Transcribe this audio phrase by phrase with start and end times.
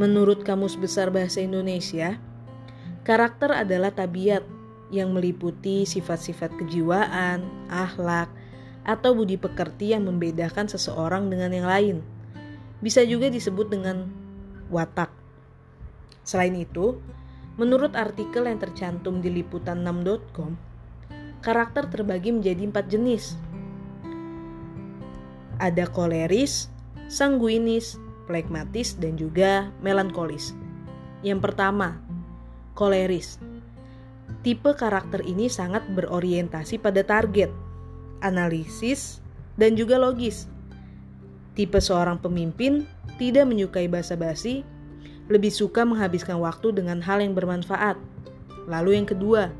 [0.00, 2.16] Menurut Kamus Besar Bahasa Indonesia,
[3.04, 4.40] karakter adalah tabiat
[4.88, 8.32] yang meliputi sifat-sifat kejiwaan, akhlak,
[8.88, 11.96] atau budi pekerti yang membedakan seseorang dengan yang lain.
[12.80, 14.08] Bisa juga disebut dengan
[14.72, 15.12] watak.
[16.24, 16.96] Selain itu,
[17.60, 20.56] menurut artikel yang tercantum di liputan6.com,
[21.44, 23.36] karakter terbagi menjadi empat jenis.
[25.60, 26.72] Ada koleris,
[27.12, 30.54] sanguinis, plekmatis, dan juga melankolis.
[31.26, 31.98] Yang pertama,
[32.78, 33.42] koleris.
[34.46, 37.50] Tipe karakter ini sangat berorientasi pada target,
[38.22, 39.18] analisis,
[39.58, 40.46] dan juga logis.
[41.58, 42.86] Tipe seorang pemimpin
[43.18, 44.62] tidak menyukai basa-basi,
[45.26, 47.98] lebih suka menghabiskan waktu dengan hal yang bermanfaat.
[48.70, 49.50] Lalu yang kedua,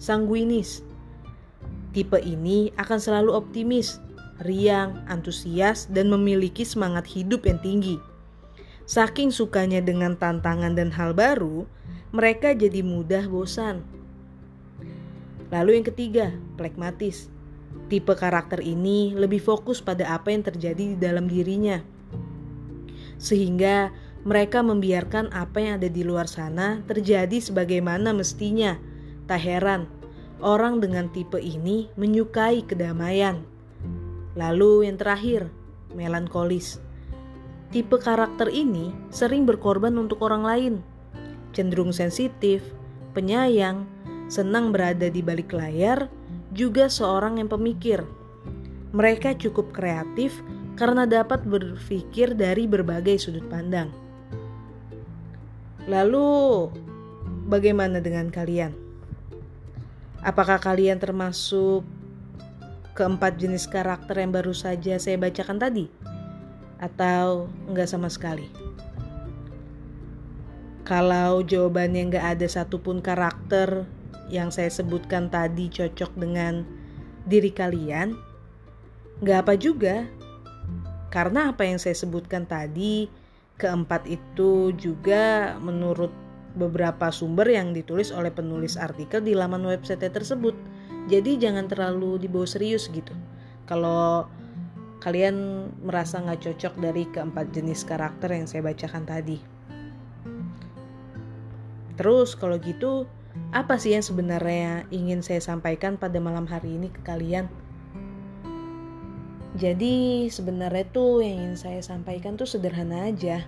[0.00, 0.80] sanguinis.
[1.92, 4.00] Tipe ini akan selalu optimis,
[4.42, 7.96] riang, antusias, dan memiliki semangat hidup yang tinggi.
[8.88, 11.68] Saking sukanya dengan tantangan dan hal baru,
[12.14, 13.84] mereka jadi mudah bosan.
[15.52, 17.28] Lalu yang ketiga, plekmatis.
[17.88, 21.80] Tipe karakter ini lebih fokus pada apa yang terjadi di dalam dirinya.
[23.16, 23.92] Sehingga
[24.28, 28.76] mereka membiarkan apa yang ada di luar sana terjadi sebagaimana mestinya.
[29.28, 29.88] Tak heran,
[30.40, 33.57] orang dengan tipe ini menyukai kedamaian.
[34.38, 35.50] Lalu yang terakhir,
[35.98, 36.78] melankolis.
[37.74, 40.74] Tipe karakter ini sering berkorban untuk orang lain,
[41.50, 42.62] cenderung sensitif,
[43.18, 43.82] penyayang,
[44.30, 46.06] senang berada di balik layar,
[46.54, 48.06] juga seorang yang pemikir.
[48.94, 50.38] Mereka cukup kreatif
[50.78, 53.90] karena dapat berpikir dari berbagai sudut pandang.
[55.90, 56.70] Lalu,
[57.50, 58.70] bagaimana dengan kalian?
[60.22, 61.82] Apakah kalian termasuk
[62.98, 65.86] keempat jenis karakter yang baru saja saya bacakan tadi?
[66.82, 68.50] Atau enggak sama sekali?
[70.82, 73.86] Kalau jawabannya enggak ada satupun karakter
[74.26, 76.66] yang saya sebutkan tadi cocok dengan
[77.30, 78.18] diri kalian,
[79.22, 80.02] enggak apa juga.
[81.14, 83.06] Karena apa yang saya sebutkan tadi,
[83.62, 86.10] keempat itu juga menurut
[86.58, 90.52] beberapa sumber yang ditulis oleh penulis artikel di laman website tersebut
[91.08, 93.16] jadi jangan terlalu dibawa serius gitu.
[93.64, 94.28] Kalau
[95.00, 99.40] kalian merasa nggak cocok dari keempat jenis karakter yang saya bacakan tadi.
[101.96, 103.08] Terus kalau gitu
[103.56, 107.48] apa sih yang sebenarnya ingin saya sampaikan pada malam hari ini ke kalian?
[109.58, 113.42] Jadi sebenarnya tuh yang ingin saya sampaikan tuh sederhana aja.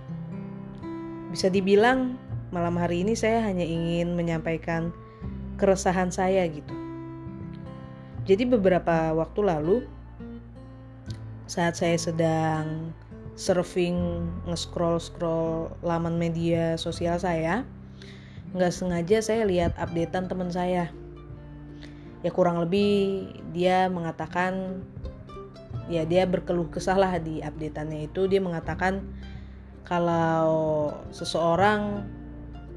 [1.31, 2.19] Bisa dibilang
[2.51, 4.91] malam hari ini saya hanya ingin menyampaikan
[5.61, 6.80] keresahan saya gitu
[8.25, 9.77] jadi beberapa waktu lalu
[11.51, 12.95] saat saya sedang
[13.35, 17.65] surfing nge-scroll-scroll laman media sosial saya
[18.51, 20.91] nggak sengaja saya lihat updatean teman saya.
[22.21, 24.85] Ya kurang lebih dia mengatakan
[25.89, 28.27] ya dia berkeluh kesah lah di updateannya itu.
[28.27, 29.07] Dia mengatakan
[29.87, 32.05] kalau seseorang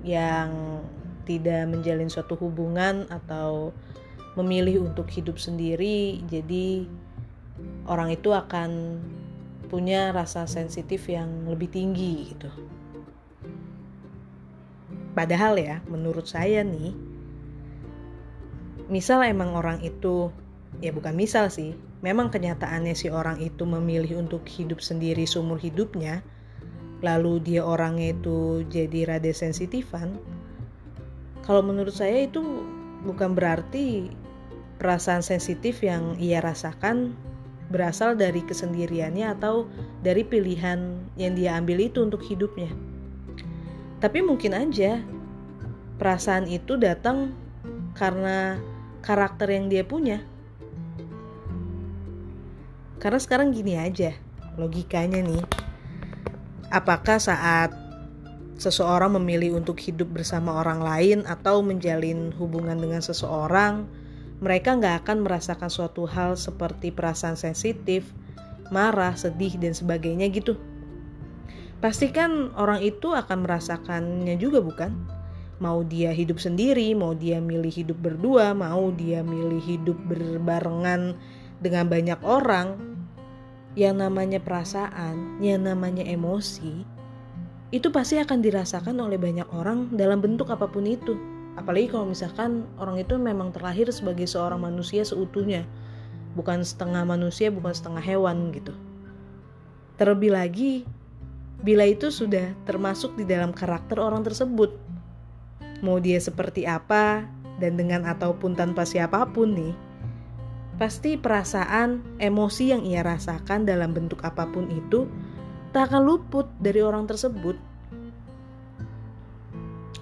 [0.05, 0.79] yang
[1.25, 3.73] tidak menjalin suatu hubungan atau
[4.33, 6.89] memilih untuk hidup sendiri jadi
[7.85, 9.01] orang itu akan
[9.69, 12.49] punya rasa sensitif yang lebih tinggi gitu.
[15.13, 16.93] Padahal ya menurut saya nih
[18.89, 20.29] misal emang orang itu
[20.81, 26.25] ya bukan misal sih memang kenyataannya si orang itu memilih untuk hidup sendiri seumur hidupnya
[26.99, 30.19] lalu dia orangnya itu jadi rada sensitifan
[31.43, 32.41] kalau menurut saya itu
[33.03, 34.11] bukan berarti
[34.77, 37.13] perasaan sensitif yang ia rasakan
[37.73, 39.65] berasal dari kesendiriannya atau
[40.05, 42.69] dari pilihan yang dia ambil itu untuk hidupnya.
[43.97, 45.01] Tapi mungkin aja
[45.97, 47.33] perasaan itu datang
[47.97, 48.59] karena
[49.01, 50.21] karakter yang dia punya.
[53.01, 54.13] Karena sekarang gini aja
[54.55, 55.43] logikanya nih.
[56.73, 57.73] Apakah saat
[58.57, 63.85] seseorang memilih untuk hidup bersama orang lain atau menjalin hubungan dengan seseorang,
[64.39, 68.09] mereka nggak akan merasakan suatu hal seperti perasaan sensitif,
[68.73, 70.57] marah, sedih, dan sebagainya gitu.
[71.83, 74.95] Pastikan orang itu akan merasakannya juga bukan?
[75.59, 81.13] Mau dia hidup sendiri, mau dia milih hidup berdua, mau dia milih hidup berbarengan
[81.59, 82.93] dengan banyak orang,
[83.73, 86.85] yang namanya perasaan, yang namanya emosi,
[87.73, 92.65] itu pasti akan dirasakan oleh banyak orang dalam bentuk apa pun itu apalagi kalau misalkan
[92.81, 95.65] orang itu memang terlahir sebagai seorang manusia seutuhnya
[96.33, 98.73] bukan setengah manusia bukan setengah hewan gitu
[99.97, 100.83] terlebih lagi
[101.63, 104.75] bila itu sudah termasuk di dalam karakter orang tersebut.
[105.79, 107.23] Mau dia seperti apa
[107.63, 109.71] dan dengan ataupun tanpa siapa pun nih,
[110.75, 115.07] pasti perasaan, emosi yang ia rasakan dalam bentuk apa pun itu
[115.71, 117.55] tak akan luput dari orang tersebut.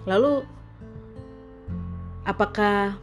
[0.09, 0.41] Lalu,
[2.31, 2.95] apakah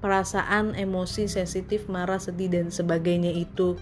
[0.00, 3.76] perasaan, emosi, sensitif, marah, sedih, dan sebagainya itu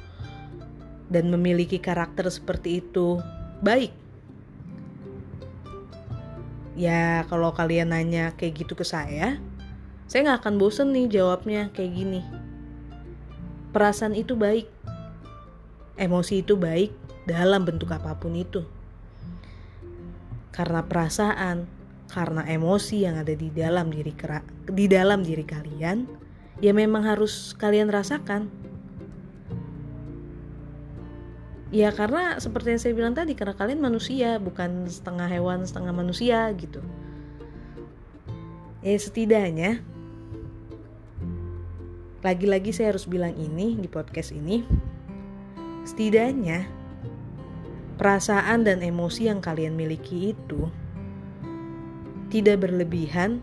[1.06, 3.22] dan memiliki karakter seperti itu
[3.62, 3.94] baik?
[6.74, 9.38] Ya, kalau kalian nanya kayak gitu ke saya,
[10.10, 12.22] saya nggak akan bosen nih jawabnya kayak gini.
[13.70, 14.66] Perasaan itu baik,
[15.94, 16.90] emosi itu baik
[17.26, 18.66] dalam bentuk apa pun itu.
[20.50, 21.77] Karena perasaan,
[22.08, 24.16] karena emosi yang ada di dalam diri
[24.72, 26.08] di dalam diri kalian
[26.58, 28.48] ya memang harus kalian rasakan.
[31.68, 36.48] Ya karena seperti yang saya bilang tadi karena kalian manusia bukan setengah hewan setengah manusia
[36.56, 36.80] gitu.
[38.80, 39.84] Ya setidaknya
[42.24, 44.64] lagi-lagi saya harus bilang ini di podcast ini
[45.86, 46.66] setidaknya
[48.00, 50.72] perasaan dan emosi yang kalian miliki itu
[52.28, 53.40] tidak berlebihan,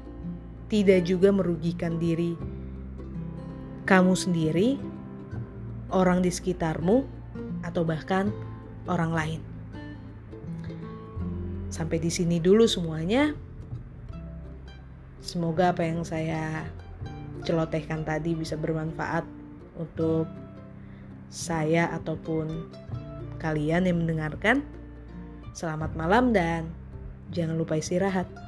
[0.70, 2.38] tidak juga merugikan diri
[3.86, 4.82] kamu sendiri,
[5.94, 7.06] orang di sekitarmu,
[7.62, 8.34] atau bahkan
[8.90, 9.42] orang lain.
[11.70, 13.34] Sampai di sini dulu semuanya.
[15.22, 16.70] Semoga apa yang saya
[17.46, 19.26] celotehkan tadi bisa bermanfaat
[19.78, 20.30] untuk
[21.30, 22.70] saya ataupun
[23.42, 24.62] kalian yang mendengarkan.
[25.58, 26.70] Selamat malam dan
[27.34, 28.45] jangan lupa istirahat.